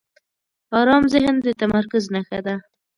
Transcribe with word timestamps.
آرام 0.79 1.03
ذهن 1.13 1.35
د 1.45 1.47
تمرکز 1.61 2.03
نښه 2.13 2.39
ده. 2.45 2.55